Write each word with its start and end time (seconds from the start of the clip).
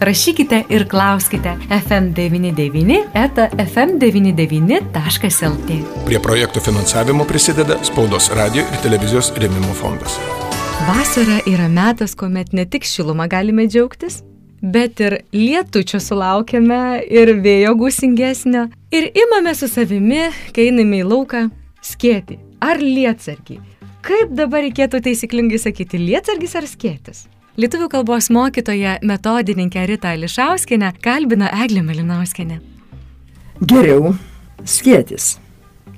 Rašykite 0.00 0.64
ir 0.70 0.88
klauskite 0.88 1.56
FM99 1.70 2.98
eta 3.18 3.48
FM99.lt. 3.50 5.78
Prie 6.06 6.20
projektų 6.22 6.60
finansavimo 6.62 7.26
prisideda 7.26 7.74
Spaudos 7.82 8.30
radio 8.38 8.62
ir 8.62 8.78
televizijos 8.84 9.32
rėmimo 9.34 9.74
fondas. 9.74 10.14
Vasara 10.86 11.42
yra 11.50 11.66
metas, 11.66 12.14
kuomet 12.14 12.54
ne 12.54 12.62
tik 12.70 12.86
šilumą 12.86 13.26
galime 13.28 13.66
džiaugtis, 13.66 14.22
bet 14.62 15.00
ir 15.02 15.26
lietučio 15.34 15.98
sulaukiame 15.98 17.02
ir 17.02 17.34
vėjo 17.42 17.74
gūsingesnio. 17.80 18.70
Ir 18.94 19.10
imame 19.24 19.50
su 19.58 19.66
savimi, 19.66 20.30
kai 20.54 20.70
einame 20.70 21.02
į 21.02 21.10
lauką, 21.10 21.50
skėti 21.82 22.38
ar 22.62 22.78
lietsargiai. 22.78 23.58
Kaip 24.06 24.30
dabar 24.38 24.62
reikėtų 24.62 25.02
taisyklingai 25.08 25.58
sakyti, 25.58 25.98
lietsargis 25.98 26.54
ar 26.54 26.70
skėtis? 26.70 27.26
Lietuvių 27.58 27.88
kalbos 27.90 28.28
mokytoja 28.30 29.00
metodininkę 29.02 29.82
Rita 29.90 30.12
Lišauskinę 30.14 30.92
kalbina 31.02 31.48
Eglė 31.64 31.80
Melinauskinė. 31.82 32.60
Geriau 33.58 34.12
skėtis, 34.62 35.32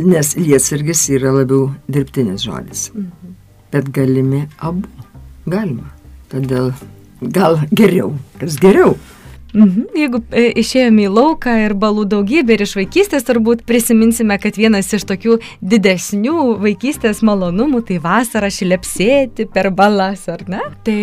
nes 0.00 0.30
lietsargis 0.38 1.02
yra 1.12 1.34
labiau 1.36 1.66
dirbtinis 1.84 2.46
žodis. 2.48 2.86
Mhm. 2.94 3.34
Bet 3.74 3.90
galimi 3.92 4.46
abu. 4.56 4.88
Galima. 5.44 5.92
Todėl 6.32 6.72
gal 7.20 7.60
geriau. 7.76 8.14
Kas 8.40 8.56
geriau? 8.56 8.96
Mhm. 9.54 9.86
Jeigu 9.98 10.20
e, 10.30 10.46
išėjome 10.60 11.06
į 11.08 11.10
lauką 11.10 11.54
ir 11.64 11.74
balų 11.78 12.06
daugybė 12.12 12.54
ir 12.56 12.64
iš 12.66 12.76
vaikystės 12.78 13.26
turbūt 13.26 13.64
prisiminsime, 13.68 14.36
kad 14.42 14.58
vienas 14.60 14.90
iš 14.94 15.06
tokių 15.10 15.38
didesnių 15.72 16.36
vaikystės 16.62 17.22
malonumų 17.26 17.82
tai 17.88 17.98
vasarą 18.02 18.50
šilepsėti 18.54 19.48
per 19.50 19.70
balas, 19.74 20.26
ar 20.30 20.44
ne? 20.50 20.62
Tai 20.86 21.00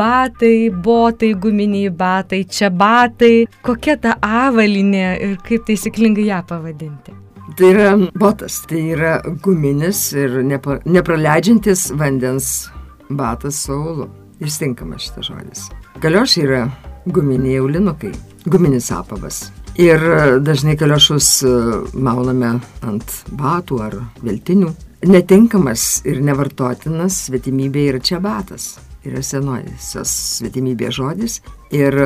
batai, 0.00 0.70
botai, 0.72 1.34
guminiai 1.34 1.92
batai, 1.92 2.44
čia 2.48 2.70
batai, 2.72 3.46
kokia 3.66 3.98
ta 4.00 4.16
avalinė 4.20 5.08
ir 5.20 5.36
kaip 5.44 5.68
taisyklingai 5.68 6.30
ją 6.30 6.44
pavadinti. 6.48 7.16
Tai 7.58 7.70
yra 7.74 7.94
botas, 8.14 8.60
tai 8.70 8.80
yra 8.94 9.16
guminis 9.42 10.12
ir 10.16 10.38
nepra, 10.46 10.78
nepraleidžiantis 10.86 11.90
vandens 11.98 12.70
batas 13.10 13.64
su 13.66 13.74
aulu. 13.74 14.08
Ir 14.40 14.48
tinkamas 14.48 15.04
šitas 15.04 15.26
žodis. 15.28 15.66
Galiošiai 16.00 16.46
yra 16.46 16.60
guminiai 17.06 17.60
aulinukai, 17.60 18.12
guminis 18.46 18.90
apavas. 18.92 19.48
Ir 19.80 20.02
dažnai 20.44 20.74
kaliošus 20.76 21.28
e, 21.46 21.50
mauname 21.94 22.56
ant 22.84 23.12
batų 23.38 23.80
ar 23.84 23.96
veltinių. 24.24 24.72
Netinkamas 25.08 26.02
ir 26.04 26.20
nevartotinas 26.24 27.22
svetimybė 27.28 27.86
yra 27.94 28.00
čia 28.04 28.18
batas. 28.20 28.74
Yra 29.06 29.22
senojasios 29.24 30.10
svetimybė 30.36 30.90
žodis 30.92 31.38
ir 31.72 31.96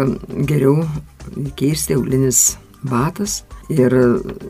geriau 0.46 0.84
keisti 1.58 1.96
aulinis 1.96 2.52
batas. 2.86 3.40
Ir 3.72 3.96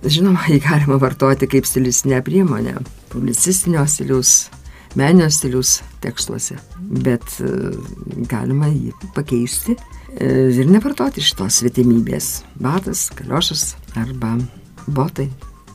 žinoma, 0.05 0.45
jį 0.51 0.59
galima 0.67 0.99
vartoti 1.01 1.49
kaip 1.49 1.65
stilistinę 1.71 2.21
priemonę, 2.27 2.75
publicistinio 3.15 3.87
stiliaus 3.89 4.51
meninio 4.99 5.31
stiliaus 5.31 5.79
tekstuose, 6.05 6.59
bet 7.05 7.39
e, 7.43 7.51
galima 8.31 8.69
jį 8.71 8.93
pakeisti 9.17 9.75
e, 9.75 10.29
ir 10.55 10.71
nevartoti 10.71 11.25
šitos 11.25 11.61
svetimybės. 11.63 12.31
Batas, 12.63 13.09
kaliošas 13.19 13.75
arba 13.99 14.37
botai. 14.87 15.29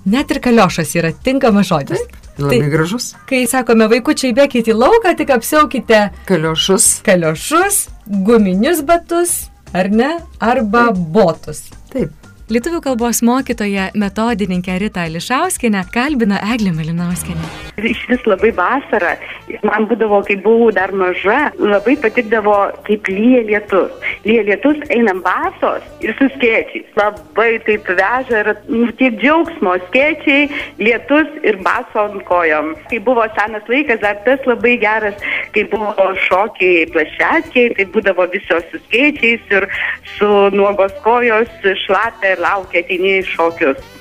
Net 0.10 0.32
ir 0.32 0.40
kaliošas 0.44 0.96
yra 0.98 1.12
tinkamas 1.26 1.68
žodis. 1.70 2.02
Taip, 2.02 2.30
labai 2.40 2.62
tai, 2.62 2.70
gražus. 2.72 3.10
Kai 3.30 3.44
sakome, 3.52 3.90
vaikučiai 3.92 4.34
bėkite 4.38 4.72
į 4.74 4.78
lauką, 4.80 5.14
tik 5.20 5.34
apsiaukite 5.36 6.06
kaliošus. 6.30 7.02
Kaliošus, 7.08 7.84
guminius 8.08 8.82
batus, 8.88 9.36
ar 9.76 9.92
ne? 9.92 10.16
Arba 10.40 10.88
Taip. 10.90 11.04
botus. 11.14 11.66
Taip. 11.92 12.16
Lietuvių 12.50 12.80
kalbos 12.82 13.20
mokytoja 13.22 13.92
metodininkė 13.94 14.80
Rita 14.82 15.04
Lišauskinė 15.06 15.84
kalbina 15.94 16.40
Eglė 16.56 16.74
Malinauskinė. 16.74 17.69
Iš 17.86 18.02
vis 18.10 18.26
labai 18.28 18.52
vasara, 18.56 19.16
man 19.64 19.88
būdavo, 19.90 20.22
kai 20.28 20.36
buvau 20.44 20.70
dar 20.76 20.92
maža, 20.96 21.52
labai 21.60 21.96
patikdavo, 22.02 22.56
kaip 22.88 23.08
lyja 23.12 23.44
lietus. 23.48 24.08
Lyja 24.26 24.46
lietus, 24.50 24.82
einam 24.94 25.22
basos 25.26 25.86
ir 26.04 26.16
su 26.20 26.30
skėčiais. 26.36 26.90
Labai 27.00 27.50
taip 27.68 27.88
veža 27.88 28.42
ir 28.44 28.52
nu, 28.68 28.90
tiek 29.00 29.18
džiaugsmo, 29.22 29.78
skėčiai, 29.88 30.50
lietus 30.82 31.30
ir 31.44 31.60
baso 31.66 32.06
ant 32.08 32.24
kojom. 32.30 32.74
Kai 32.92 33.02
buvo 33.06 33.28
senas 33.38 33.70
laikas, 33.72 34.02
dar 34.04 34.20
tas 34.26 34.44
labai 34.50 34.76
geras, 34.82 35.30
kai 35.56 35.66
buvo 35.72 36.10
šokiai 36.28 36.90
plašetkiai, 36.94 37.76
tai 37.78 37.88
būdavo 37.94 38.28
visos 38.34 38.66
su 38.72 38.82
skėčiais 38.88 39.56
ir 39.56 39.70
su 40.18 40.34
nuogos 40.56 40.94
kojos 41.06 41.50
šlapia 41.86 42.36
laukia 42.44 42.84
ateini 42.84 43.20
šokius. 43.26 43.99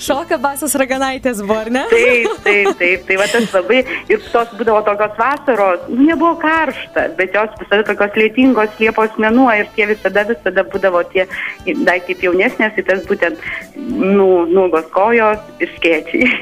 Šoka 0.00 0.38
basas 0.42 0.74
raganaitės 0.78 1.42
buvo, 1.44 1.58
ar 1.64 1.70
ne? 1.72 1.84
Taip, 1.92 2.36
taip, 2.44 2.70
taip. 2.80 3.06
Tai 3.08 3.18
va 3.20 3.28
tas 3.32 3.56
labai, 3.56 3.80
ir 4.12 4.22
tos 4.32 4.54
būdavo 4.58 4.82
tokios 4.86 5.16
vasaros, 5.18 5.88
nu, 5.88 6.06
nebuvo 6.10 6.34
karšta, 6.42 7.08
bet 7.18 7.36
jos 7.36 7.56
visada 7.60 7.86
tokios 7.90 8.18
lėtingos 8.20 8.78
Liepos 8.80 9.18
mėnuo 9.20 9.48
ir 9.58 9.68
tie 9.76 9.88
visada, 9.90 10.24
visada 10.28 10.64
būdavo 10.72 11.02
tie, 11.12 11.26
dar 11.86 12.00
kaip 12.06 12.24
jaunesnės, 12.24 12.76
tai 12.76 12.86
tas 12.92 13.04
būtent, 13.08 13.50
nu, 13.76 14.46
nugos 14.50 14.88
kojos 14.94 15.42
ir 15.60 15.76
skėčiai. 15.78 16.32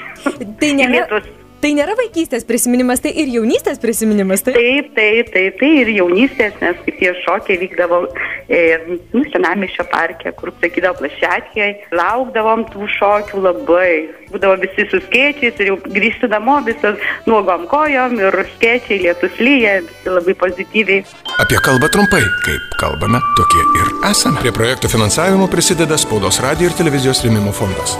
Tai 0.60 0.72
nėra. 0.78 0.94
Lietus 0.98 1.37
Tai 1.58 1.72
nėra 1.74 1.96
vaikystės 1.98 2.44
prisiminimas, 2.46 3.00
tai 3.02 3.10
ir 3.18 3.30
jaunystės 3.32 3.80
prisiminimas, 3.82 4.44
taip? 4.46 4.54
Taip, 4.54 4.92
taip, 4.94 5.32
taip, 5.34 5.56
tai 5.58 5.70
ir 5.80 5.90
jaunystės, 5.96 6.54
nes 6.62 6.78
kaip 6.84 7.00
tie 7.00 7.10
šokiai 7.24 7.58
vykdavo 7.64 7.98
e, 8.46 8.60
nu, 8.86 9.24
senamišio 9.32 9.88
parke, 9.90 10.30
kur 10.38 10.52
sakydavo 10.62 11.00
plašetkiai, 11.00 11.72
laukdavom 11.98 12.62
tų 12.70 12.86
šokių 12.94 13.42
labai. 13.48 13.90
Būdavo 14.30 14.60
visi 14.62 14.86
su 14.92 15.02
skėčiais 15.02 15.58
ir 15.58 15.72
jau 15.72 15.80
grįžti 15.82 16.30
namo 16.30 16.60
visas 16.66 17.02
nuogom 17.26 17.66
kojom 17.70 18.18
ir 18.22 18.40
skėčiai, 18.54 19.02
lietus 19.08 19.42
lyja, 19.42 19.80
visi 19.88 20.14
labai 20.14 20.38
pozityviai. 20.38 21.04
Apie 21.42 21.58
kalbą 21.66 21.90
trumpai, 21.90 22.22
kaip 22.46 22.74
kalbame, 22.78 23.18
tokie 23.40 23.66
ir 23.82 23.94
esame. 24.12 24.38
Prie 24.46 24.54
projektų 24.54 24.94
finansavimo 24.94 25.50
prisideda 25.50 25.98
Spaudos 25.98 26.38
radio 26.44 26.70
ir 26.70 26.78
televizijos 26.78 27.26
rėmimo 27.26 27.56
fondas. 27.56 27.98